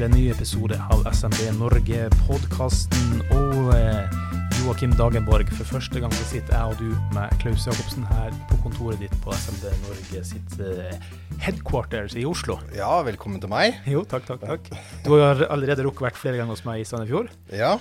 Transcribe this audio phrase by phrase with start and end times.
[0.00, 3.18] Til en ny episode av SMB Norge-podkasten.
[3.36, 4.14] Og eh,
[4.56, 8.56] Joakim Dagenborg, for første gang så sitter jeg og du med Klaus Jacobsen her på
[8.62, 10.96] kontoret ditt på SMB Norge sitt eh,
[11.44, 12.56] headquarters i Oslo.
[12.72, 13.76] Ja, velkommen til meg.
[13.84, 14.72] Jo, takk, takk, takk.
[15.04, 17.28] Du har allerede rukket vært flere ganger hos meg i Sandefjord.
[17.52, 17.74] Ja,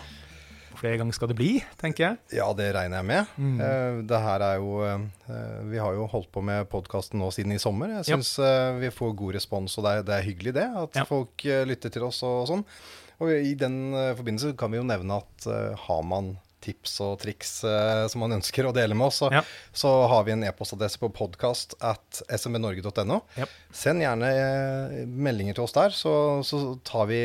[0.79, 1.51] Flere ganger skal det bli,
[1.81, 2.17] tenker jeg.
[2.39, 3.33] ja det regner jeg med.
[3.65, 5.05] Eh, det her er jo eh,
[5.69, 7.97] Vi har jo holdt på med podkasten nå siden i sommer.
[7.99, 10.67] Jeg syns eh, vi får god respons, og det er, det er hyggelig det.
[10.85, 11.07] At Ja.
[11.09, 12.63] folk lytter til oss og, sånn.
[13.19, 15.49] Og i den forbindelse kan vi jo nevne at
[15.87, 19.41] har man tips og triks eh, som man ønsker å dele med oss, så, Ja.
[19.75, 23.21] så har vi en e-postadresse på podkast at smbnorge.no.
[23.39, 23.47] Ja.
[23.71, 27.21] Send gjerne eh, meldinger til oss der, så, så tar, vi,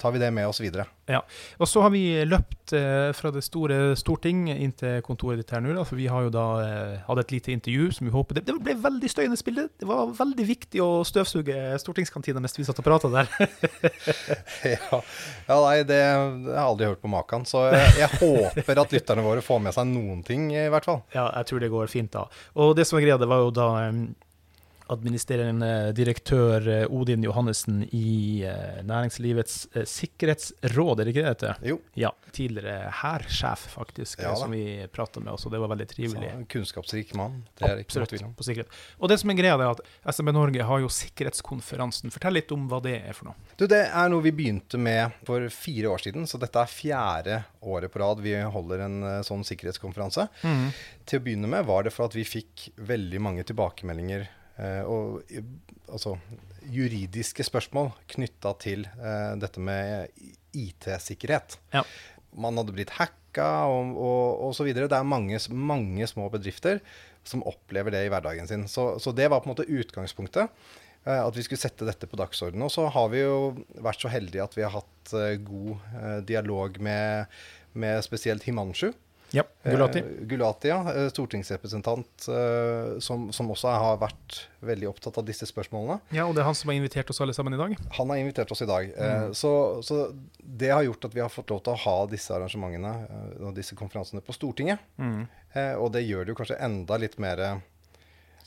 [0.00, 0.84] tar vi det med oss videre.
[1.08, 1.22] Ja.
[1.58, 5.62] Og så har vi løpt eh, fra det store storting inn til kontoret ditt her
[5.64, 8.38] nå, da, for vi har jo da eh, hatt et lite intervju som vi håper
[8.38, 9.68] Det, det ble veldig støyende spille.
[9.80, 13.32] Det var veldig viktig å støvsuge stortingskantina mens vi satt og prata der.
[14.68, 14.98] Ja,
[15.48, 17.44] ja nei, det, det har jeg aldri hørt på maken.
[17.48, 21.02] Så jeg, jeg håper at lytterne våre får med seg noen ting, i hvert fall.
[21.14, 22.26] ja, jeg tror det går fint, da.
[22.58, 24.00] Og det som er greia, det var jo da eh,
[24.92, 31.34] administrerende direktør eh, Odin Johannessen i eh, Næringslivets eh, sikkerhetsråd, er det ikke det det
[31.34, 31.68] heter?
[31.74, 32.12] Jo, Ja.
[32.32, 36.30] Tidligere hærsjef, faktisk, Ja som vi prata med, og det var veldig trivelig.
[36.30, 37.42] så, en kunnskapsrik mann.
[37.58, 38.78] Det er det ikke Absolutt, på sikkerhet.
[38.98, 42.12] Og det som er greia, er at SMB Norge har jo Sikkerhetskonferansen.
[42.14, 43.48] Fortell litt om hva det er for noe.
[43.56, 47.42] Du, det er noe vi begynte med for fire år siden, så dette er fjerde
[47.60, 50.28] året på rad vi holder en sånn sikkerhetskonferanse.
[51.08, 54.28] Til å begynne med var det for at vi fikk veldig mange tilbakemeldinger
[54.88, 55.22] og
[55.88, 56.16] altså
[56.68, 60.08] juridiske spørsmål knytta til eh, dette med
[60.58, 61.58] IT-sikkerhet.
[61.74, 61.84] Ja.
[62.38, 64.88] Man hadde blitt hacka og, og, og så videre.
[64.90, 66.82] Det er mange, mange små bedrifter
[67.28, 68.66] som opplever det i hverdagen sin.
[68.70, 70.52] Så, så det var på en måte utgangspunktet.
[71.06, 72.66] eh, At vi skulle sette dette på dagsordenen.
[72.68, 73.38] Og så har vi jo
[73.84, 77.40] vært så heldige at vi har hatt eh, god eh, dialog med,
[77.78, 78.90] med spesielt Himanshu.
[79.36, 79.98] Ja, Gulati.
[80.00, 80.78] Eh, Gulati, ja.
[80.94, 85.98] eh, Stortingsrepresentant eh, som, som også har vært veldig opptatt av disse spørsmålene.
[86.16, 87.76] Ja, og det er han som har invitert oss alle sammen i dag.
[87.98, 88.88] Han har invitert oss i dag.
[88.96, 89.52] eh, Så,
[89.84, 89.98] så
[90.40, 93.54] det har gjort at vi har fått lov til å ha disse arrangementene eh, og
[93.58, 94.80] disse konferansene på Stortinget.
[94.98, 97.60] Eh, Og det gjør det jo kanskje enda litt mer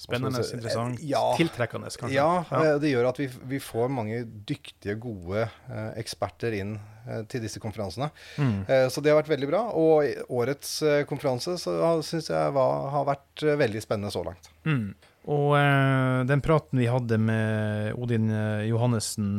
[0.02, 0.56] Spennende, vi si?
[0.58, 1.22] interessant, Eh, ja.
[1.38, 2.16] tiltrekkende, kanskje.
[2.16, 6.74] Ja, ja, det gjør at vi, vi får mange dyktige, gode eh, eksperter inn
[7.06, 8.10] eh, til disse konferansene.
[8.42, 8.58] Mm.
[8.66, 9.62] Eh, så det har vært veldig bra.
[9.78, 14.50] Og årets eh, konferanse så syns jeg var, har vært eh, veldig spennende så langt.
[14.66, 14.90] Mm.
[15.30, 18.32] Og eh, den praten vi hadde med Odin
[18.66, 19.36] Johannessen,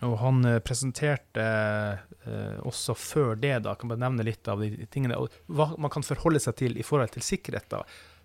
[0.00, 1.44] og han presenterte
[2.24, 5.92] eh, også før det, da, kan bare nevne litt av de tingene, og hva man
[5.92, 7.68] kan forholde seg til i forhold til sikkerhet.
[7.76, 7.82] da.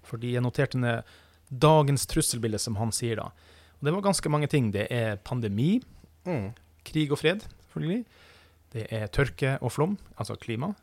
[0.08, 1.04] Fordi jeg noterte ned
[1.52, 3.24] dagens trusselbilde, som han sier da.
[3.80, 4.72] Og det var ganske mange ting.
[4.72, 5.82] Det er pandemi,
[6.26, 6.54] Mm.
[6.86, 8.06] krig og fred, selvfølgelig.
[8.74, 10.74] Det er tørke og flom, altså klima.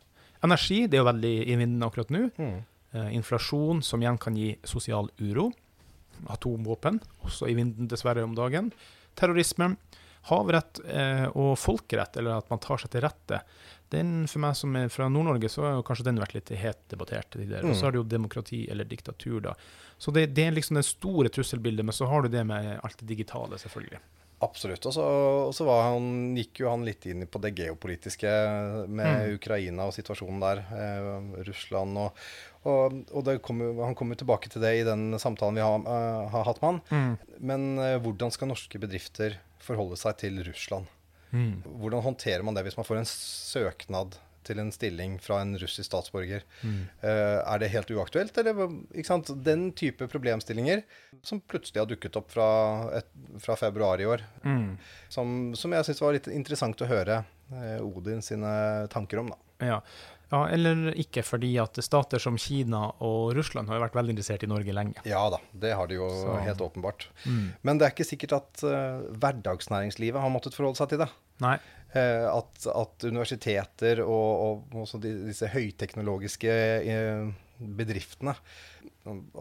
[0.43, 2.29] Energi, det er jo veldig i vinden akkurat nå.
[2.37, 2.63] Mm.
[2.93, 5.51] Eh, inflasjon, som igjen kan gi sosial uro.
[6.29, 8.71] Atomvåpen, også i vinden dessverre om dagen.
[9.15, 9.77] Terrorisme.
[10.29, 13.41] Havrett eh, og folkerett, eller at man tar seg til rette.
[13.91, 17.33] Den, for meg som er fra Nord-Norge, så har kanskje den vært litt het debattert.
[17.35, 17.57] de mm.
[17.63, 17.75] Og Mm.
[17.75, 19.55] så har du jo demokrati eller diktatur, da.
[19.97, 22.97] Så det, det er liksom det store trusselbildet, men så har du det med alt
[23.01, 23.99] det digitale, selvfølgelig.
[24.41, 24.85] Absolutt.
[24.89, 25.03] Og så,
[25.47, 26.05] og så var han,
[26.37, 28.31] gikk jo han litt inn på det geopolitiske
[28.87, 29.35] med Mm.
[29.35, 30.61] Ukraina og situasjonen der.
[30.73, 32.23] Eh, Russland og,
[32.63, 36.29] og, og det kom han kommer tilbake til det i den samtalen vi har, uh,
[36.31, 37.15] har hatt med han.
[37.37, 40.89] Men uh, hvordan skal norske bedrifter forholde seg til Russland?
[41.31, 41.61] Mm.
[41.65, 44.17] Hvordan håndterer man det hvis man får en søknad
[44.47, 46.43] til en stilling fra en russisk statsborger?
[46.63, 46.79] Mm.
[47.01, 49.31] Eh, er det helt uaktuelt, eller ikke sant?
[49.43, 50.83] Den type problemstillinger
[51.23, 52.47] som plutselig har dukket opp fra,
[53.01, 53.07] et,
[53.39, 54.77] fra februar i år, Mm.
[55.09, 57.23] som, som jeg syns var litt interessant å høre
[57.53, 59.29] eh, Odin sine tanker om.
[59.29, 59.37] da.
[59.61, 59.75] Ja.
[60.31, 64.41] ja, eller ikke, fordi at stater som Kina og Russland har jo vært veldig interessert
[64.43, 65.03] i Norge lenge.
[65.05, 67.09] Ja da, det har de jo Så- helt åpenbart.
[67.27, 67.51] Mm.
[67.61, 71.09] Men det er ikke sikkert at uh, hverdagsnæringslivet har måttet forholde seg til det.
[71.43, 71.57] Nei.
[71.91, 76.53] Eh, at, at universiteter og, og også de, disse høyteknologiske
[76.87, 77.25] eh,
[77.59, 78.31] bedriftene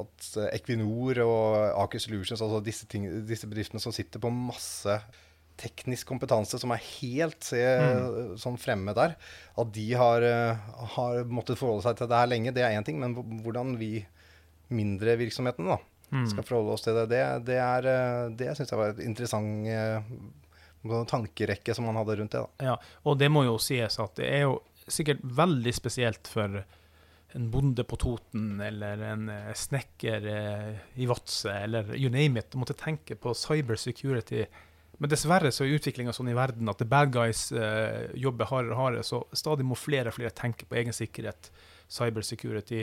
[0.03, 1.45] At Equinor og
[1.85, 4.97] Aker Solutions, altså disse, ting, disse bedriftene som sitter på masse
[5.61, 9.15] teknisk kompetanse som er helt eh, sånn fremme der,
[9.61, 10.27] at de har,
[10.97, 12.99] har måttet forholde seg til det her lenge, det er én ting.
[12.99, 13.15] Men
[13.45, 13.93] hvordan vi
[14.75, 15.81] mindre virksomhetene da,
[16.11, 16.25] Mm.
[16.27, 17.87] skal forholde oss til det, det, det, er,
[18.35, 19.69] det syns jeg var et interessant
[20.83, 22.43] tankerekke som man hadde rundt det.
[22.43, 22.67] da.
[22.73, 24.61] Ja, og det må jo sies at det er jo
[24.91, 26.63] sikkert veldig spesielt for
[27.33, 32.55] en bonde på Toten eller en eh, snekker eh, i Vadsø eller you name it,
[32.55, 34.43] å måtte tenke på cyber security
[34.99, 38.75] Men dessverre så er utviklinga sånn i verden at the bad guys eh, jobber hardere
[38.75, 41.49] og hardere, så stadig må flere og flere tenke på egen sikkerhet,
[41.89, 42.83] cybersecurity,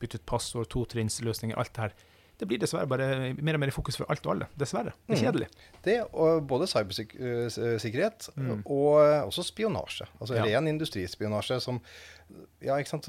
[0.00, 1.98] bytte ut passord, totриnnsløsninger, alt det her.
[2.38, 4.46] Det blir dessverre bare mer og mer i fokus for alt og alle.
[4.56, 4.92] Dessverre.
[5.08, 5.24] Det er Mm.
[5.24, 5.48] kjedelig.
[5.82, 8.62] Det, og både cybersikkerhet Mm.
[8.64, 10.06] og eh, også spionasje.
[10.20, 10.44] Altså Ja.
[10.44, 11.80] ren industrispionasje som,
[12.62, 13.04] ja, ikke sant,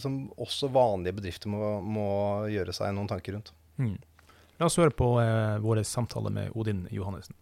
[0.00, 3.52] som også vanlige bedrifter må, må gjøre seg noen tanker rundt.
[3.78, 3.98] Mm.
[4.58, 7.34] La oss høre på eh, vår samtale med Odin Johannessen.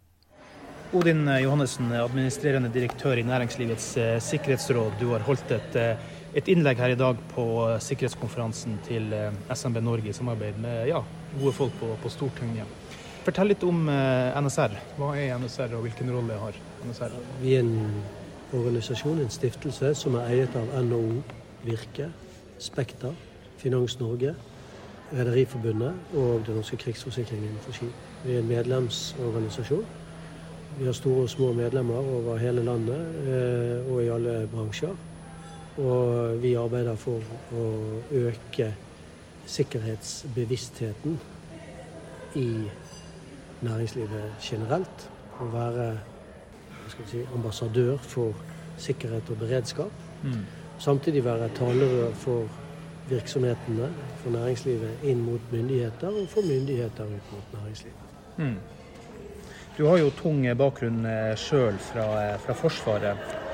[0.94, 4.98] Odin eh, Johannessen, administrerende direktør i Næringslivets eh, sikkerhetsråd.
[4.98, 5.96] Du har holdt et, eh,
[6.34, 7.44] et innlegg her i dag på
[7.74, 11.02] eh, sikkerhetskonferansen til eh, SMB Norge i samarbeid med ja,
[11.36, 12.76] gode folk på, på Stortinget.
[13.26, 14.76] Fortell litt om eh, NSR.
[14.96, 17.16] Hva er NSR, og hvilken rolle har NSR?
[17.42, 18.02] Vi er en
[18.56, 21.20] organisasjon, en stiftelse, som er eiet av NHO,
[21.66, 22.08] Virke,
[22.62, 23.12] Spekter,
[23.60, 24.32] Finans Norge,
[25.12, 28.00] Rederiforbundet og Den norske krigsforsikringen for skip.
[28.24, 29.86] Vi er en medlemsorganisasjon.
[30.78, 34.96] Vi har store og små medlemmer over hele landet eh, og i alle bransjer.
[35.78, 37.24] Og vi arbeider for
[37.54, 37.64] å
[38.24, 38.72] øke
[39.48, 41.18] sikkerhetsbevisstheten
[42.36, 42.48] i
[43.64, 45.08] næringslivet generelt.
[45.40, 45.88] Å være
[47.08, 48.36] si, ambassadør for
[48.78, 50.04] sikkerhet og beredskap.
[50.22, 50.44] Mm.
[50.78, 52.48] Samtidig være talerør for
[53.08, 53.88] virksomhetene,
[54.22, 58.04] for næringslivet inn mot myndigheter, og for myndigheter ut mot næringslivet.
[58.36, 58.56] Mm.
[59.78, 61.06] Du har jo tung bakgrunn
[61.38, 63.47] sjøl fra, eh, fra Forsvaret.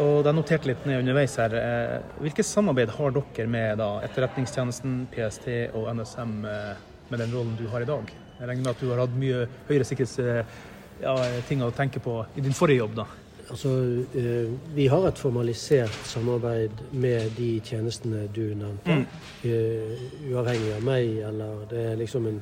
[0.00, 1.52] Og det er notert litt ned underveis her.
[1.58, 7.56] Eh, Hvilket samarbeid har dere med da, Etterretningstjenesten, PST og NSM eh, med den rollen
[7.58, 8.12] du har i dag?
[8.38, 12.44] Jeg regner med at du har hatt mye høyere sikkerhetsting ja, å tenke på i
[12.44, 13.06] din forrige jobb, da.
[13.52, 13.72] Altså,
[14.16, 18.96] eh, vi har et formalisert samarbeid med de tjenestene du nevnte.
[18.96, 19.04] Mm.
[19.44, 22.38] Eh, uavhengig av meg, eller det er liksom en,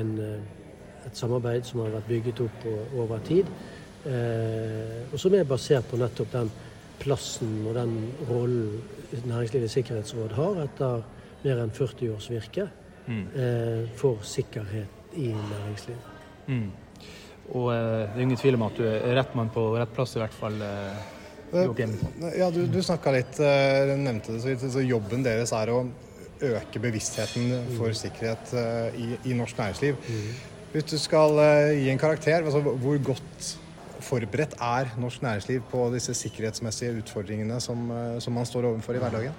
[0.00, 2.66] en, eh, et samarbeid som har vært bygget opp
[2.98, 3.46] over tid.
[4.10, 6.50] Eh, og som er basert på nettopp den
[7.00, 7.96] plassen og den
[8.28, 8.82] rollen
[9.26, 11.00] Næringslivets sikkerhetsråd har etter
[11.42, 12.68] mer enn 40 års virke
[13.10, 13.24] Mm.
[13.34, 16.10] eh, for sikkerhet i næringslivet.
[16.46, 16.68] Mm.
[17.56, 20.12] Og eh, det er ingen tvil om at du er rett mann på rett plass,
[20.14, 20.60] i hvert fall.
[20.62, 21.00] Eh,
[21.64, 21.96] Joakim.
[22.38, 24.62] Ja, du, du snakka litt, eh, nevnte det så vidt.
[24.76, 25.80] Så jobben deres er å
[26.52, 27.50] øke bevisstheten
[27.80, 28.52] for sikkerhet
[29.00, 29.98] i, i norsk næringsliv.
[30.70, 31.34] Hvis du skal
[31.74, 33.50] gi en karakter, altså hvor godt
[34.00, 38.98] forberedt er norsk næringsliv på disse sikkerhetsmessige utfordringene som, eh, som man står overfor i
[38.98, 39.32] hverdagen?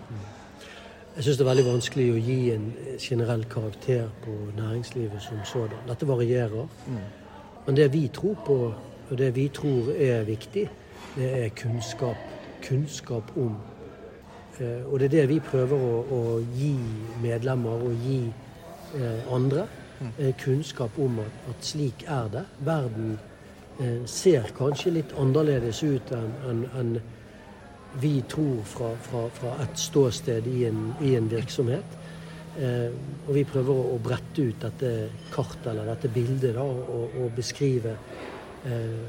[1.15, 5.81] Jeg syns det er veldig vanskelig å gi en generell karakter på næringslivet som sådan.
[5.87, 6.67] Dette varierer.
[7.65, 8.73] Men det vi tror på,
[9.09, 10.69] og det vi tror er viktig,
[11.15, 12.15] det er kunnskap.
[12.63, 13.57] Kunnskap om.
[14.59, 16.75] Eh, Og det er det vi prøver å, å gi
[17.21, 18.33] medlemmer og gi
[18.95, 19.67] eh, andre.
[20.17, 22.45] Eh, kunnskap om at, at slik er det.
[22.59, 23.19] Verden
[24.05, 26.89] ser kanskje litt annerledes ut enn en, en
[27.99, 31.97] vi tror fra, fra, fra et ståsted i en, i en virksomhet.
[32.59, 32.91] Eh,
[33.27, 34.91] og vi prøver å, å brette ut dette
[35.31, 37.95] kartet eller dette bildet da, og, og beskrive
[38.67, 39.03] eh,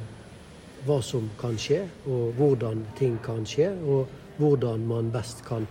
[0.87, 5.66] hva som kan skje, og hvordan ting kan skje, og hvordan man best kan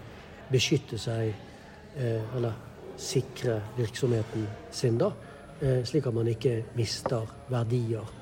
[0.52, 2.56] beskytte seg eh, eller
[3.02, 5.12] sikre virksomheten sin, da,
[5.60, 8.21] eh, slik at man ikke mister verdier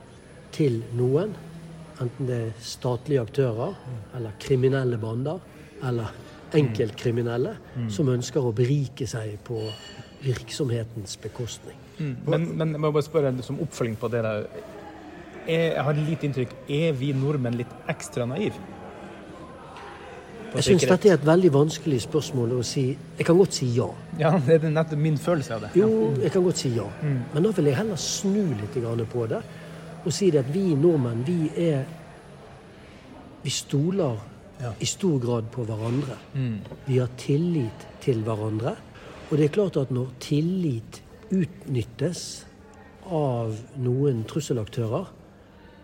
[0.59, 1.35] til noen.
[1.99, 3.75] Enten det er statlige aktører,
[4.15, 5.39] eller kriminelle bander,
[5.83, 6.13] eller
[6.55, 7.53] enkeltkriminelle
[7.93, 9.59] som ønsker å berike seg på
[10.23, 11.77] virksomhetens bekostning.
[11.99, 12.15] Mm.
[12.25, 14.49] Men, men jeg må bare spørre som oppfølging på det der.
[15.49, 18.59] Er, jeg har litt inntrykk Er vi nordmenn litt ekstra naive?
[20.49, 22.87] Jeg syns dette er et veldig vanskelig spørsmål å si.
[23.19, 23.87] Jeg kan godt si ja.
[24.17, 25.71] Ja, det er nettopp min følelse av det.
[25.77, 26.87] Jo, jeg kan godt si ja.
[27.05, 28.77] Men da vil jeg heller snu litt
[29.13, 29.43] på det
[30.05, 31.83] og si det at vi nordmenn, vi er
[33.43, 34.17] Vi stoler
[34.61, 34.71] Ja.
[34.79, 36.17] i stor grad på hverandre.
[36.35, 36.57] Mm.
[36.87, 38.75] Vi har tillit til hverandre.
[39.31, 41.01] Og det er klart at når tillit
[41.31, 42.45] utnyttes
[43.05, 45.05] av noen trusselaktører,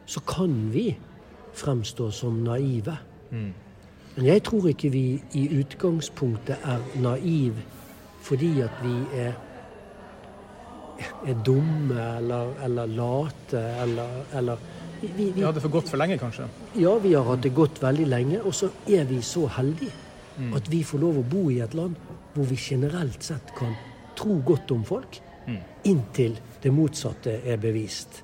[0.05, 0.97] så kan vi
[1.53, 2.97] fremstå som naive.
[3.31, 3.53] Mm.
[4.15, 7.63] Men jeg tror ikke vi i utgangspunktet er naive
[8.25, 9.33] fordi at vi er,
[11.27, 14.57] er dumme eller, eller late eller, eller
[15.01, 16.47] vi, vi, Vi hadde for godt for lenge, kanskje.
[16.79, 19.91] Ja, vi har hatt det godt veldig lenge, og så er vi så heldige
[20.35, 20.49] Mm.
[20.53, 21.95] at vi får lov å bo i et land
[22.33, 23.71] hvor vi generelt sett kan
[24.19, 25.59] tro godt om folk, Mm.
[25.85, 28.21] inntil det motsatte er bevist.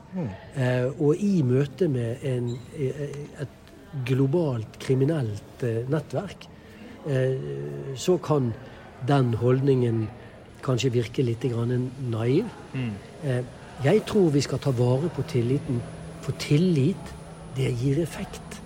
[0.58, 3.48] Eh, og i møte med en, eh, et
[4.06, 6.48] globalt kriminelt eh, nettverk,
[7.08, 7.38] eh,
[7.96, 8.54] så kan
[9.08, 10.08] den holdningen
[10.64, 12.46] kanskje virke litt grann naiv.
[12.74, 12.94] Mm.
[13.24, 13.44] Eh,
[13.84, 15.82] jeg tror vi skal ta vare på tilliten
[16.22, 17.08] For tillit,
[17.58, 18.62] det gir effekt.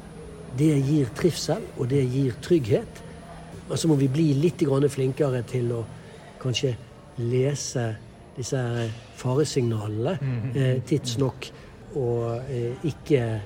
[0.59, 3.03] Det gir trivsel, og det gir trygghet.
[3.69, 4.59] Men så må vi bli litt
[4.91, 5.85] flinkere til å
[6.41, 6.75] kanskje
[7.17, 7.95] lese
[8.35, 8.59] disse
[9.15, 10.51] faresignalene mhm.
[10.55, 11.47] eh, tidsnok,
[11.95, 13.41] og eh, ikke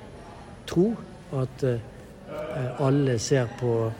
[0.65, 0.95] tro
[1.37, 1.79] at eh,
[2.79, 3.91] alle ser på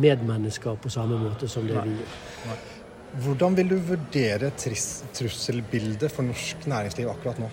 [0.00, 2.73] medmennesker på samme måte som det vi gjør.
[3.22, 4.50] Hvordan vil du vurdere
[5.14, 7.50] trusselbildet for norsk næringsliv akkurat nå?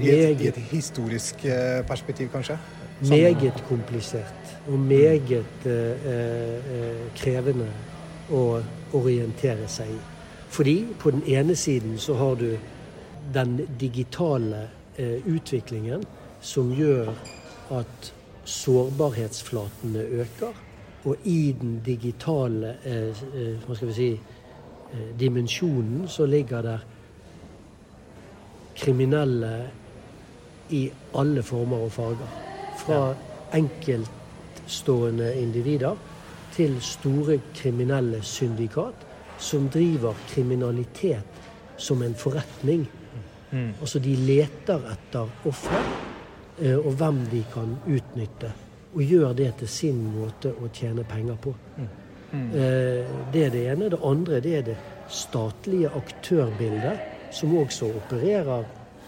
[0.00, 2.58] I et, I et historisk eh, perspektiv, kanskje?
[3.08, 7.68] Meget komplisert og meget eh, eh, krevende
[8.32, 8.60] å
[8.96, 9.98] orientere seg i.
[10.50, 12.56] Fordi på den ene siden så har du
[13.34, 14.68] den digitale
[14.98, 16.04] eh, utviklingen
[16.40, 17.12] som gjør
[17.70, 18.12] at
[18.44, 20.62] sårbarhetsflatene øker.
[21.04, 24.10] Og i den digitale eh, eh hva skal vi si,
[25.18, 26.78] dimensjonen så ligger der
[28.76, 29.70] kriminelle
[30.70, 32.28] i alle former og farger.
[32.78, 33.00] Fra
[33.56, 35.96] enkeltstående individer
[36.52, 39.06] til store kriminelle syndikat
[39.38, 41.42] som driver kriminalitet
[41.76, 42.86] som en forretning.
[43.50, 43.72] Mm.
[43.80, 45.82] Altså de leter etter ofre
[46.60, 48.52] eh, og hvem de kan utnytte.
[48.94, 51.52] Og gjør det til sin måte å tjene penger på.
[51.76, 51.88] Mm.
[52.32, 52.50] Mm.
[52.50, 53.90] Eh, det er det ene.
[53.90, 54.76] Det andre det er det
[55.08, 58.64] statlige aktørbildet, som også opererer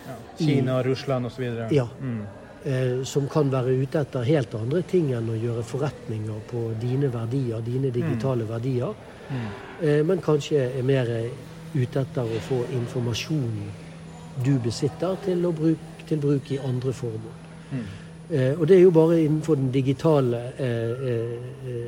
[0.06, 0.16] ja.
[0.38, 1.48] Kina, i, Russland osv.
[1.74, 1.88] Ja.
[2.00, 2.22] Mm.
[2.64, 7.10] Eh, som kan være ute etter helt andre ting enn å gjøre forretninger på dine
[7.12, 8.50] verdier, dine digitale mm.
[8.54, 9.04] verdier.
[9.28, 10.06] Mm.
[10.08, 11.10] men kanskje er mer
[11.74, 13.66] ute etter å få informasjonen
[14.40, 17.34] du besitter, til, bruke, til bruk i andre formål.
[17.70, 17.82] Mm.
[18.30, 21.78] Eh, og det er jo bare innenfor den digitale eh,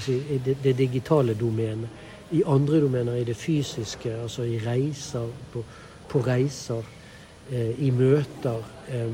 [0.00, 2.04] si, det, det, digitale domenet.
[2.32, 5.62] I andre domener, i det fysiske, altså i reiser, på,
[6.08, 6.82] på reiser,
[7.52, 8.62] eh, i møter.
[8.88, 9.12] Eh,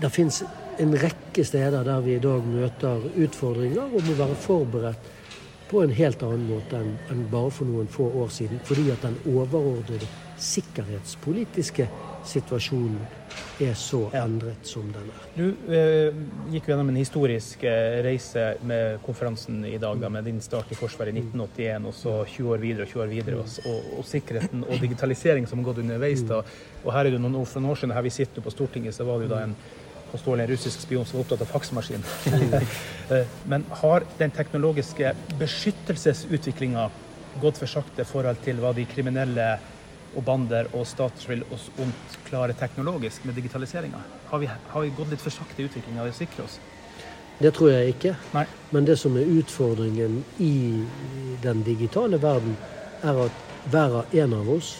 [0.00, 0.42] det fins
[0.78, 5.12] en rekke steder der vi i dag møter utfordringer og må være forberedt
[5.70, 8.60] på en helt annen måte enn, enn bare for noen få år siden.
[8.66, 10.08] Fordi at den overordnede
[10.38, 11.88] sikkerhetspolitiske
[12.26, 13.00] situasjonen
[13.62, 15.24] er så endret som den er.
[15.36, 16.18] Du eh,
[16.52, 20.78] gikk gjennom en historisk eh, reise med konferansen i dag, da, med din start i
[20.78, 24.08] Forsvaret i 1981, og så 20 år videre og 20 år videre, og, og, og
[24.08, 26.24] sikkerheten og digitalisering som har gått underveis.
[26.28, 26.42] da,
[26.84, 28.96] og her er det noen år for noen år siden, her vi sitter på Stortinget,
[28.96, 29.56] så var det jo da en
[30.16, 32.04] påståelig en russisk spion som var opptatt av faksmaskin.
[33.06, 36.88] Eh, men har den teknologiske beskyttelsesutviklinga
[37.38, 39.44] gått for sakte i forhold til hva de kriminelle
[40.16, 44.00] og bander og stater vil oss ondt klarer teknologisk med digitaliseringa?
[44.32, 46.58] Har, har, vi gått litt for sakte i utviklinga av å sikre oss?
[47.38, 48.16] Det tror jeg ikke.
[48.34, 48.42] Nei.
[48.74, 50.82] Men det som er utfordringen i
[51.46, 52.58] den digitale verden,
[53.06, 54.74] er at hver og en av oss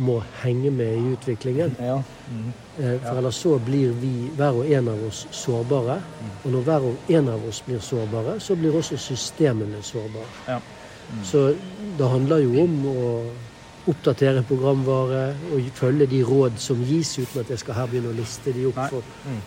[0.00, 1.76] må henge med i utviklingen.
[1.78, 2.00] Ja.
[2.32, 2.50] Mm.
[2.80, 5.98] For ellers så blir vi, hver og en av oss, sårbare.
[6.00, 6.32] Mm.
[6.44, 10.30] Og når hver og en av oss blir sårbare, så blir også systemene sårbare.
[10.48, 10.58] Ja.
[11.10, 11.24] Mm.
[11.24, 11.46] Så
[11.98, 13.06] det handler jo om å
[13.90, 15.22] oppdatere programvare
[15.52, 18.66] og følge de råd som gis, uten at jeg skal her begynne å liste de
[18.68, 18.80] opp.
[18.92, 19.42] For, mm.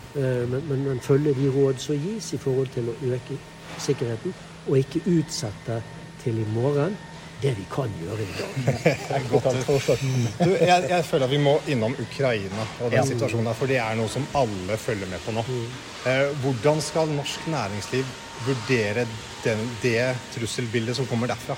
[0.52, 3.38] men, men, men, følge de råd som gis i forhold til å øke
[3.78, 4.34] sikkerheten,
[4.68, 5.80] og ikke utsette
[6.22, 6.96] til i morgen
[7.44, 9.26] det vi kan gjøre i dag.
[10.44, 13.06] du, jeg, jeg, føler at vi må innom Ukraina og den ja.
[13.08, 15.44] situasjonen der, for det er noe som alle følger med på nå.
[15.48, 15.66] Mm.
[16.08, 18.08] Eh, hvordan skal norsk næringsliv
[18.46, 19.06] vurdere
[19.44, 21.56] den, det trusselbildet som kommer derfra?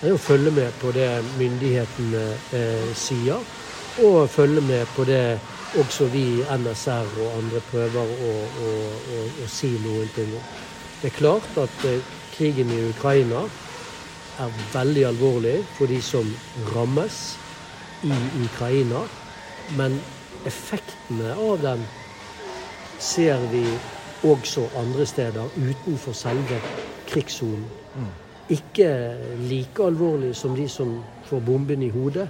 [0.00, 2.24] Det er å følge med på det myndighetene
[2.58, 3.40] eh, sier,
[4.04, 5.24] og følge med på det
[5.80, 8.34] også vi NSR og andre prøver å,
[8.68, 8.74] å,
[9.16, 10.52] å, å si noen ting om.
[11.00, 13.46] Det er klart at eh, krigen i Ukraina
[14.38, 16.26] er veldig alvorlig for de som
[16.74, 17.38] rammes
[18.04, 18.14] i
[18.44, 19.04] Ukraina.
[19.78, 19.98] Men
[20.46, 21.84] effektene av den
[22.98, 23.64] ser vi
[24.24, 26.60] også andre steder utenfor selve
[27.08, 27.64] krigssonen.
[27.94, 28.12] Mm.
[28.48, 28.88] Ikke
[29.48, 32.28] like alvorlig som de som får bomben i hodet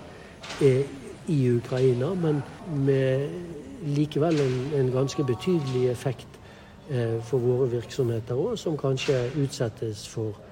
[1.27, 2.43] i Ukraina, men
[2.87, 3.29] med
[3.97, 6.29] likevel en, en ganske betydelig effekt
[6.91, 10.44] eh, for våre virksomheter òg, som kanskje utsettes for Eh,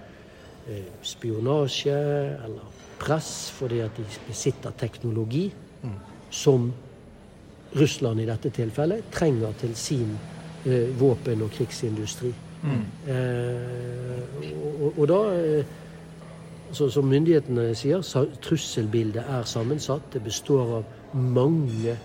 [1.03, 1.95] spionasje
[2.45, 5.49] eller press fordi at de besitter teknologi
[5.83, 5.99] mm.
[6.31, 6.71] som
[7.77, 10.19] Russland i dette tilfellet trenger til sin
[10.67, 12.33] eh, våpen- og krigsindustri.
[12.63, 12.83] Mm.
[13.09, 14.53] Eh,
[14.83, 15.65] og, og, da eh,
[16.73, 18.01] så, Som myndighetene sier,
[18.43, 20.13] trusselbildet er sammensatt.
[20.13, 21.97] Det består av mange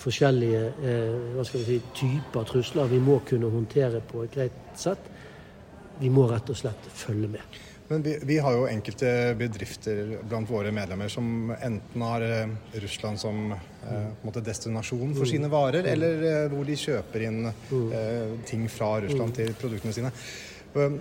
[0.00, 4.62] forskjellige eh, hva skal vi si, typer trusler vi må kunne håndtere på et greit
[4.74, 5.10] sett.
[6.00, 7.60] Vi må rett og slett følge med.
[7.90, 12.52] Men vi, vi, har jo enkelte bedrifter blant våre medlemmer som enten har eh,
[12.84, 15.88] Russland som eh, destinasjon for sine varer, mm.
[15.96, 17.88] eller eh, hvor de kjøper inn mm.
[17.90, 20.14] eh, ting fra Russland til produktene sine.
[20.78, 21.00] Um,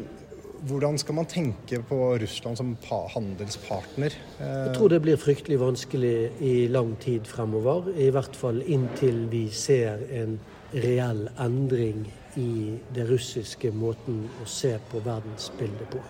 [0.65, 2.75] hvordan skal man tenke på Russland som
[3.13, 4.15] handelspartner?
[4.39, 7.93] Eh, Jeg tror det blir fryktelig vanskelig i lang tid fremover.
[7.93, 10.39] I hvert fall inntil vi ser en
[10.74, 16.01] reell endring i det russiske måten å se på verdensbildet på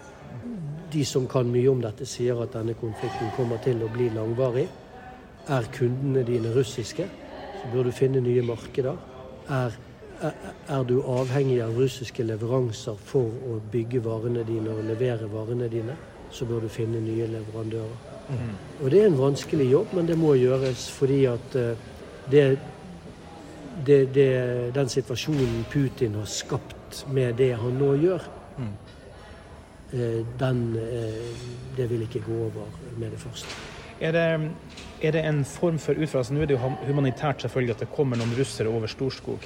[0.92, 4.66] de som kan mye om dette, sier at denne konflikten kommer til å bli langvarig.
[5.50, 7.06] Er kundene dine russiske,
[7.60, 8.98] så bør du finne nye markeder.
[9.50, 9.78] Er,
[10.22, 15.70] er, er, du avhengig av russiske leveranser for å bygge varene dine og levere varene
[15.72, 15.98] dine,
[16.32, 18.18] så bør du finne nye leverandører.
[18.30, 18.52] Mm.
[18.84, 21.72] Og Det er en vanskelig jobb, men det må gjøres fordi at uh,
[22.30, 22.44] det,
[23.86, 24.30] det, det,
[24.76, 28.89] den situasjonen Putin har skapt med det han nå gjør, mm Eh,
[29.92, 31.44] den, eh,
[31.78, 33.48] det vil ikke gå over med det første.
[34.00, 34.52] Er det,
[35.02, 38.18] er det en form for ut Nå er det jo humanitært selvfølgelig at det kommer
[38.18, 39.40] noen russere over Storskog.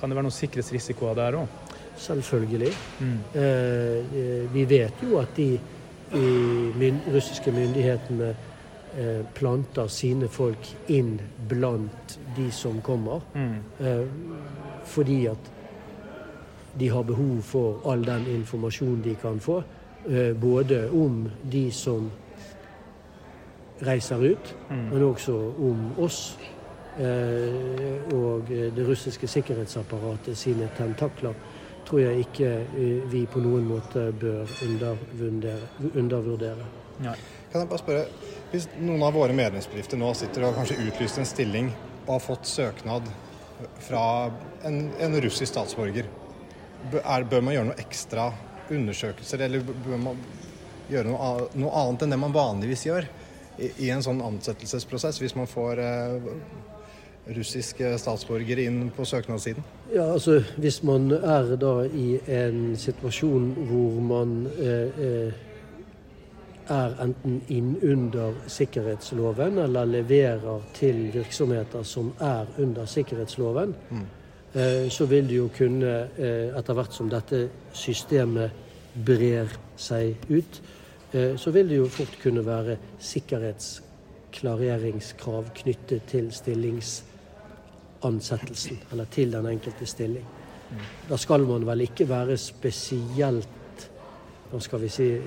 [0.00, 1.48] Kan det være noen sikkerhetsrisikoer der òg?
[1.96, 2.72] Selvfølgelig.
[3.00, 3.18] Mm.
[3.34, 5.58] Eh, vi vet jo at de
[6.78, 8.34] myn, russiske myndighetene
[8.98, 11.16] eh, planter sine folk inn
[11.48, 13.20] blant de som kommer.
[13.34, 13.58] Mm.
[13.80, 14.06] Eh,
[14.84, 15.50] fordi at
[16.78, 19.62] de har behov for all den informasjonen de kan få.
[20.08, 22.10] Eh, både om de som
[23.78, 24.88] reiser ut, mm.
[24.88, 26.38] men også om oss.
[26.98, 31.34] Eh, og det russiske sikkerhetsapparatet sine tentakler
[31.88, 34.48] tror jeg ikke eh, vi på noen måte bør
[35.98, 36.66] undervurdere.
[37.02, 37.16] Nei.
[37.52, 38.04] Kan jeg bare spørre,
[38.52, 41.70] Hvis noen av våre medlemsbedrifter nå sitter og kanskje utlyst en stilling
[42.06, 43.06] og har fått søknad
[43.80, 44.04] fra
[44.66, 46.08] en, en russisk statsborger
[47.02, 48.30] er, bør man gjøre noe ekstra
[48.72, 50.24] undersøkelser, eller bør man
[50.90, 53.08] gjøre noe, noe annet enn det man vanligvis gjør
[53.58, 56.30] i, i en sånn ansettelsesprosess, hvis man får eh,
[57.36, 59.64] russiske statsborgere inn på søknadssiden?
[59.92, 65.48] Ja, altså Hvis man er da i en situasjon hvor man eh, eh,
[66.72, 74.04] er enten innunder sikkerhetsloven eller leverer til virksomheter som er under sikkerhetsloven, mm.
[74.54, 78.50] Eh, så vil det jo kunne, eh, etter hvert som dette systemet
[79.04, 80.62] brer seg ut,
[81.12, 89.46] eh, så vil det jo fort kunne være sikkerhetsklareringskrav knyttet til stillingsansettelsen, eller til den
[89.46, 90.26] enkelte stilling.
[91.08, 93.48] Da skal man vel ikke være spesielt
[94.50, 95.20] hva skal vi si,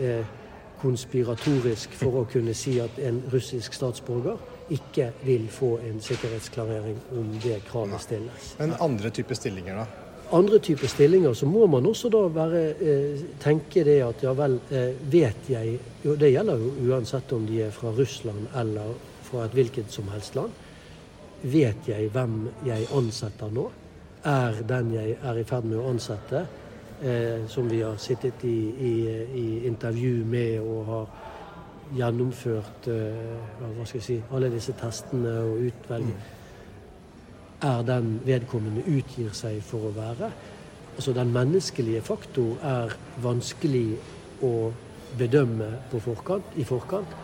[0.81, 4.37] konspiratorisk for å kunne si at en russisk statsborger
[4.69, 8.55] ikke vil få en sikkerhetsklarering om det kravet stilles.
[8.59, 9.85] Men andre typer stillinger, da?
[10.33, 14.59] Andre typer stillinger, så må man også da være, eh, tenke det at ja vel,
[14.71, 19.45] eh, vet jeg jo Det gjelder jo uansett om de er fra Russland eller fra
[19.45, 20.51] et hvilket som helst land.
[21.43, 23.71] Vet jeg hvem jeg ansetter nå?
[24.23, 26.47] Er den jeg er i ferd med å ansette,
[27.03, 31.07] eh, som vi har sittet i, i, i intervju med og har
[31.93, 37.61] gjennomført uh, hva skal jeg si, alle disse testene og utvelge, mm.
[37.69, 40.31] er den vedkommende utgir seg for å være.
[40.95, 43.97] Altså Den menneskelige faktor er vanskelig
[44.43, 44.71] å
[45.19, 45.67] bedømme
[45.99, 47.15] forkant, i forkant.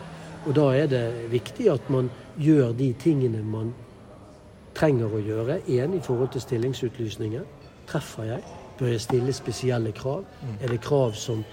[0.46, 3.72] Og da er det viktig at man gjør de tingene man
[4.74, 5.60] trenger å gjøre.
[5.68, 7.44] Én i forhold til stillingsutlysningen.
[7.88, 8.42] Treffer jeg?
[8.78, 10.24] Bør jeg stille spesielle krav?
[10.42, 10.56] Mm.
[10.60, 11.44] Er det krav som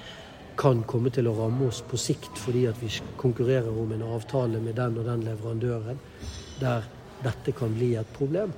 [0.59, 4.59] kan komme til å ramme oss på sikt fordi at vi konkurrerer om en avtale
[4.59, 5.99] med den og den leverandøren,
[6.59, 6.87] der
[7.23, 8.51] dette kan bli et problem.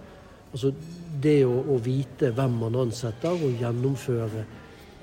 [0.51, 0.73] Altså
[1.21, 4.45] Det å, å vite hvem man ansetter, og gjennomføre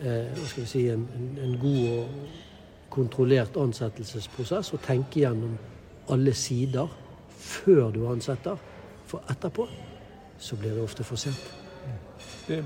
[0.02, 1.04] eh, si, en,
[1.44, 5.54] en, god og kontrollert ansettelsesprosess, og tenke gjennom
[6.10, 6.88] alle sider
[7.38, 8.58] før du ansetter.
[9.06, 9.68] For etterpå
[10.40, 11.67] så blir det ofte for sent.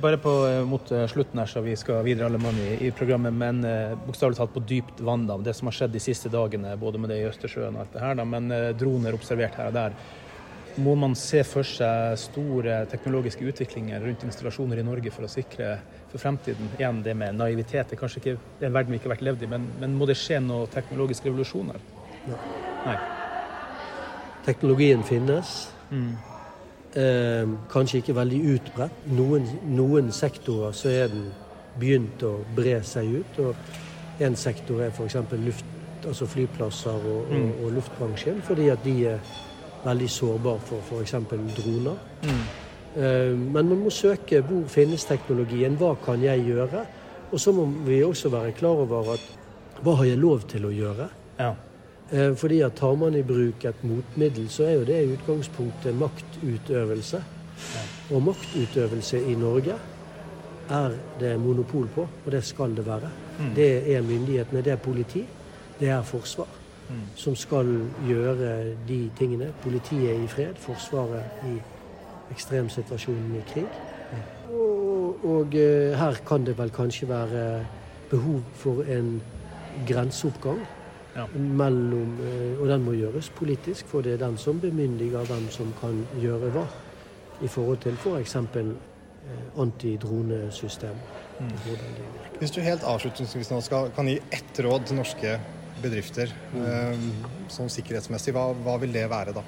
[0.01, 2.91] Bare på, eh, mot eh, slutten her, så vi skal videre alle mann i, i,
[2.95, 5.27] programmet, men eh, bokstavelig talt på dypt vann.
[5.27, 7.97] da, Det som har skjedd de siste dagene, både med det i Østersjøen og alt
[7.97, 9.97] det her, da, men eh, droner observert her og der.
[10.81, 15.75] Må man se for seg store teknologiske utviklinger rundt installasjoner i Norge for å sikre
[16.13, 16.71] for fremtiden?
[16.79, 17.91] Igjen det med naivitet.
[17.91, 20.09] Det er kanskje ikke en verden vi ikke har vært levd i, men, men må
[20.09, 21.89] det skje noe teknologisk revolusjon her?
[22.31, 22.41] Ja.
[22.87, 23.01] Nei.
[24.47, 25.57] Teknologien finnes.
[25.91, 26.15] Mm.
[26.93, 29.05] Eh, kanskje ikke veldig utbredt.
[29.17, 31.31] Noen, noen, sektorer så er den
[31.81, 33.39] begynt å bre seg ut.
[33.41, 35.17] og En sektor er f.eks.
[36.03, 37.39] Altså flyplasser og, mm.
[37.39, 39.33] og, og, luftbransjen, fordi at de er
[39.85, 41.15] veldig sårbare for f.eks.
[41.57, 41.97] droner.
[42.27, 42.45] Mm.
[42.97, 46.85] Eh, men man må søke hvor finnes teknologien, hva kan jeg gjøre?
[47.33, 49.29] Og så må vi også være klar over at
[49.83, 51.09] hva har jeg lov til å gjøre?
[51.41, 51.55] Ja.
[52.13, 55.95] Eh, fordi at tar man i bruk et motmiddel, så er jo det i utgangspunktet
[55.97, 57.23] maktutøvelse.
[58.11, 59.75] Og maktutøvelse i Norge
[60.71, 63.11] er det monopol på, og det skal det være.
[63.57, 65.25] Det er myndighetene, det er politi,
[65.81, 66.49] det er forsvar.
[67.17, 69.53] Som skal gjøre de tingene.
[69.63, 71.55] Politiet i fred, Forsvaret i
[72.31, 73.69] ekstremsituasjonen i krig.
[74.53, 77.65] Og, og eh, her kan det vel kanskje være
[78.11, 79.23] behov for en
[79.89, 80.61] grenseoppgang
[81.13, 81.27] Ja.
[81.37, 85.75] mellom eh, Og den må gjøres politisk, for det er den som bemyndiger hvem som
[85.81, 86.65] kan gjøre hva.
[87.43, 88.37] I forhold til f.eks.
[88.53, 88.73] For
[89.59, 90.95] antidronesystem.
[91.41, 91.51] Mm.
[92.39, 95.37] Hvis du helt avslutningsvis nå skal, kan gi ett råd til norske
[95.83, 97.05] bedrifter eh,
[97.51, 99.45] sånn sikkerhetsmessig, hva, hva vil det være da?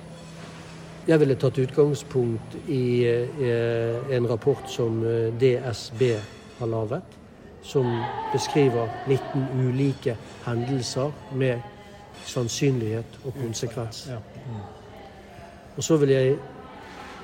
[1.05, 6.07] Jeg ville tatt utgangspunkt i eh, en rapport som eh, DSB
[6.61, 7.19] har laget,
[7.65, 7.89] som
[8.33, 11.61] beskriver 19 ulike hendelser med
[12.27, 14.07] sannsynlighet og konsekvens.
[14.09, 14.19] Ja.
[15.77, 16.37] Og så vil jeg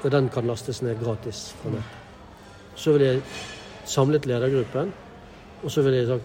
[0.00, 1.96] Og den kan lastes ned gratis fra nett.
[2.74, 3.18] Så vil jeg
[3.84, 4.92] samlet ledergruppen,
[5.62, 6.24] og så vil jeg sagt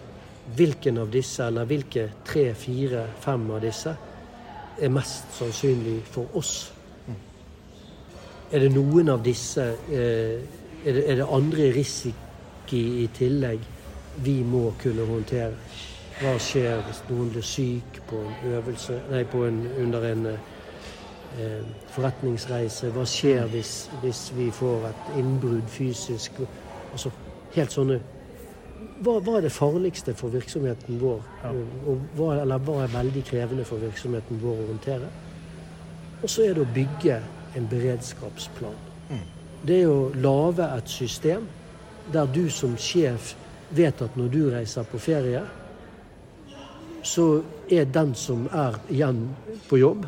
[0.56, 3.92] hvilken av disse, eller hvilke tre, fire, fem av disse
[4.80, 6.72] er mest sannsynlig for oss.
[8.52, 10.40] Er det noen av disse eh,
[10.86, 13.60] er, det, er det andre risiko i tillegg
[14.24, 15.54] vi må kunne håndtere?
[16.16, 21.62] Hva skjer hvis noen blir syk på en øvelse, nei, på en, under en eh,
[21.92, 22.90] forretningsreise?
[22.94, 26.40] Hva skjer hvis, hvis vi får et innbrudd fysisk?
[26.92, 27.12] Altså
[27.56, 28.00] helt sånne
[29.04, 31.20] hva, hva er det farligste for virksomheten vår?
[31.88, 35.08] Og hva, eller hva er veldig krevende for virksomheten vår å håndtere?
[36.22, 37.18] Og så er det å bygge
[37.56, 38.78] en beredskapsplan.
[39.66, 41.46] Det er å lage et system
[42.12, 43.34] der du som sjef
[43.68, 45.42] vet at når du reiser på ferie,
[47.06, 47.26] så
[47.70, 49.28] er den som er igjen
[49.68, 50.06] på jobb,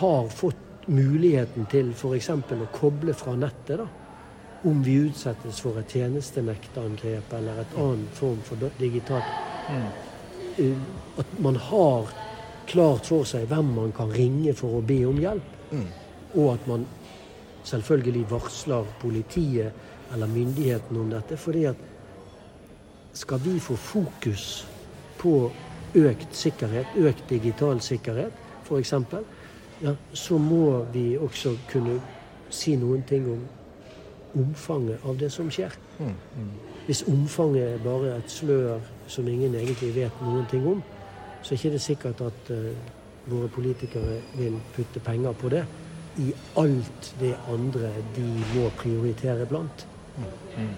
[0.00, 2.30] har fått muligheten til f.eks.
[2.30, 3.78] å koble fra nettet.
[3.78, 3.86] da,
[4.62, 9.30] om vi utsettes for et tjenestenekterangrep eller et annen form for digitalt
[9.70, 9.86] mm.
[11.16, 12.10] At man har
[12.68, 15.54] klart for seg hvem man kan ringe for å be om hjelp.
[16.34, 16.84] Og at man
[17.64, 21.38] selvfølgelig varsler politiet eller myndighetene om dette.
[21.40, 21.89] fordi at
[23.12, 24.66] skal vi få fokus
[25.18, 25.50] på
[25.94, 28.32] økt sikkerhet, økt digital sikkerhet
[28.64, 28.94] f.eks.,
[29.82, 32.00] ja, så må vi også kunne
[32.50, 33.40] si noen ting om
[34.40, 35.74] omfanget av det som skjer.
[36.86, 40.82] Hvis omfanget er bare et slør som ingen egentlig vet noen ting om,
[41.42, 42.68] så er ikke det sikkert at uh,
[43.30, 45.64] våre politikere vil putte penger på det
[46.18, 49.86] i alt det andre de må prioritere blant.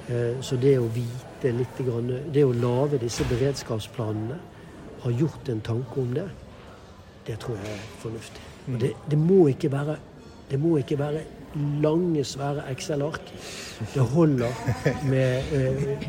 [0.08, 4.38] Eh, Så det å vite litt, grann, det å lage disse beredskapsplanene,
[5.02, 6.28] ha gjort en tanke om det,
[7.26, 8.42] det tror jeg er fornuftig.
[8.68, 9.96] Og det, det, må ikke være,
[10.50, 11.24] det må ikke være
[11.82, 13.32] lange, svære Excel-ark.
[13.94, 14.54] Det holder
[15.10, 16.06] med eh,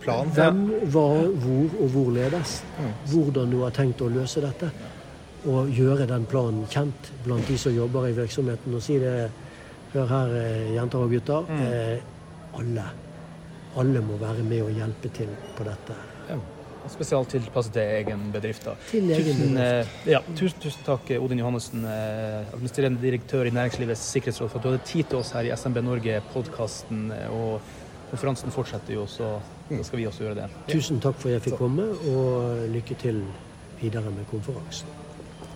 [0.00, 0.32] Plan?
[0.32, 1.06] hvem, hva,
[1.44, 2.62] hvor og hvorledes.
[3.12, 4.72] Hvordan du har tenkt å løse dette.
[5.50, 8.74] Og gjøre den planen kjent blant de som jobber i virksomheten.
[8.78, 9.16] Og si det
[9.92, 11.48] Hør her, eh, jenter og gutter.
[11.52, 11.98] Eh,
[12.58, 12.84] alle.
[13.76, 15.94] Alle må være med og hjelpe til på dette.
[16.28, 16.36] Ja.
[16.90, 18.64] spesielt tilpasset til egen bedrift.
[18.64, 18.72] da.
[18.90, 19.88] Til egen Tusen, bedrift.
[20.06, 24.64] eh, ja, tusen, tusen takk, Odin Johannessen, eh, administrerende direktør i Næringslivets sikkerhetsråd, for at
[24.64, 27.12] du hadde tid til oss her i SMB Norge-podkasten.
[27.30, 27.60] Og
[28.10, 29.38] konferansen fortsetter jo, så
[29.70, 30.48] da skal vi også gjøre det.
[30.68, 33.22] Tusen takk for at jeg fikk komme, og lykke til
[33.80, 34.88] videre med konferansen.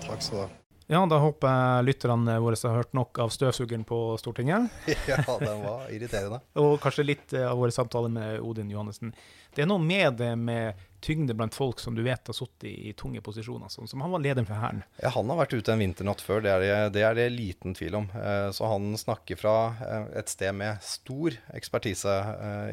[0.07, 0.66] Takk skal du ha.
[0.87, 4.69] Ja, da håper jeg lytterne våre har hørt nok av støvsugeren på Stortinget.
[5.11, 6.39] Ja, den var irriterende.
[6.63, 9.11] Og kanskje litt eh, av våre samtaler med Odin Johannessen.
[9.57, 12.93] Det er noe med det med tyngde blant folk som du vet har sittet i,
[12.99, 14.85] tunge posisjoner, sånn som han var lederen for Hæren.
[15.03, 17.75] Ja, han har vært ute en vinternatt før, det er det, det er det liten
[17.75, 18.09] tvil om.
[18.15, 22.15] Eh, Så han snakker fra eh, et sted med stor ekspertise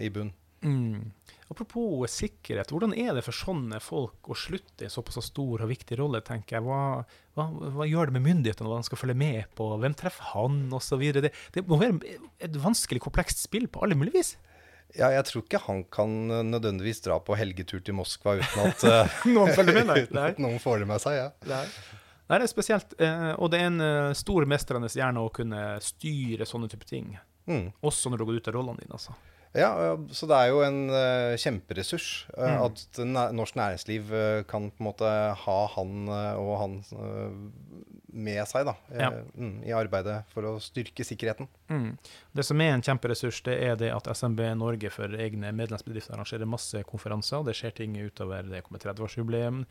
[0.06, 0.30] i bunn.
[0.64, 1.12] Mm.
[1.54, 5.98] Apropos sikkerhet, hvordan er det for sånne folk å slutte i såpass stor og viktig
[6.00, 6.64] rolle, tenker jeg.
[6.66, 7.04] Hva,
[7.38, 7.46] hva,
[7.76, 11.04] hva gjør det med myndighetene, hva de skal følge med på, hvem treffer han, osv.
[11.20, 12.16] Det, det må være
[12.48, 14.32] et vanskelig, komplekst spill på alle mulige vis.
[14.94, 16.12] Ja, jeg tror ikke han kan
[16.52, 20.00] nødvendigvis dra på helgetur til Moskva uten at eh, Noen følger med, nei.
[20.08, 21.20] uten at noen får det med seg.
[21.20, 21.28] ja.
[21.50, 21.66] Nei.
[22.32, 22.94] Nei, det er spesielt.
[23.04, 27.12] eh, Og det er en eh, stor mestrende hjerne å kunne styre sånne type ting.
[27.50, 27.66] Mm.
[27.84, 29.14] Også når du går ut av rollene dine, altså.
[29.54, 32.64] Ja, så det er jo en uh, kjemperessurs uh, Mm.
[32.66, 35.12] at næ- norsk næringsliv uh, kan på en måte
[35.44, 36.80] ha han og han
[38.14, 39.10] med seg da, Ja.
[39.38, 41.48] mm, i arbeidet for å styrke sikkerheten.
[41.70, 41.98] Mm.
[42.34, 46.46] Det som er en kjemperessurs, det er det at SMB Norge for egne medlemsbedrifter arrangerer
[46.50, 47.44] masse konferanser.
[47.46, 49.66] Det skjer ting utover det kommer 30-årsjubileum.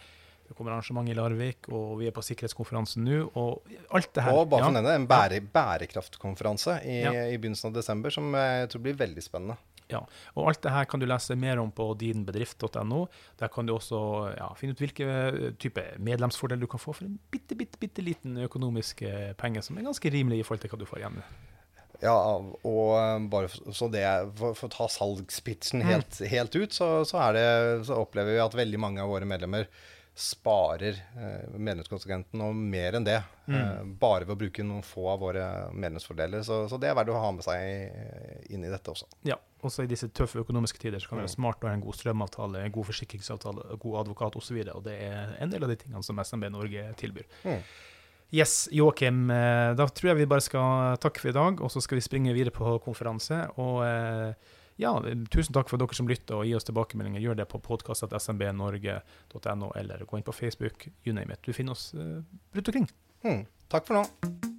[0.49, 3.31] Det kommer arrangement i Larvik, og vi er på sikkerhetskonferansen nå.
[3.39, 3.63] Og
[3.95, 7.13] alt det her Og bare for ja, nevne en bære, bærekraftkonferanse i, Ja.
[7.31, 9.57] i begynnelsen av desember, som jeg tror blir veldig spennende.
[9.93, 10.03] Ja.
[10.35, 13.05] Og alt det her kan du lese mer om på dinbedrift.no.
[13.41, 14.03] Der kan du også
[14.37, 18.05] ja, finne ut hvilke eh, type medlemsfordeler du kan få for en bitte, bitte, bitte
[18.05, 21.23] liten økonomisk eh, penge, som er ganske rimelig i forhold til hva du får igjen.
[22.03, 24.03] Ja, og um, bare så det
[24.39, 27.45] For, for å ta salgspitchen helt, helt ut, så, så, det,
[27.87, 29.69] så opplever vi at veldig mange av våre medlemmer
[30.15, 33.17] sparer eh, medlemskontingenten og mer enn det.
[33.49, 36.45] Eh, bare ved å bruke noen få av våre medlemsfordeler.
[36.45, 39.09] Så, så det er verdt å ha med seg eh, inn i dette også.
[39.29, 41.85] Ja, også i disse tøffe økonomiske tider så kan det være smart å ha en
[41.85, 44.59] god strømavtale, en god forsikringsavtale, god advokat osv.
[44.61, 47.29] Og, så og det er en del av de tingene som SMB Norge tilbyr.
[47.49, 47.65] Mm.
[48.33, 51.99] Yes, Joakim, da tror jeg vi bare skal takke for i dag, og så skal
[51.99, 53.43] vi springe videre på konferanse.
[53.61, 53.83] Og
[54.81, 54.93] ja,
[55.33, 57.25] tusen takk for dere som lytter og gir oss tilbakemeldinger.
[57.25, 61.45] Gjør det på podkast.smbnorge.no, eller gå inn på Facebook, you name it.
[61.45, 62.19] Du finner oss eh,
[62.57, 62.89] rundt omkring.
[63.27, 63.43] Mm.
[63.73, 64.52] Takk for nå.